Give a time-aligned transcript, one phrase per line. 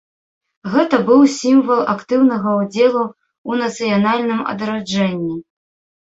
[0.75, 5.37] Гэта быў сімвал актыўнага ўдзелу ў нацыянальным адраджэнні.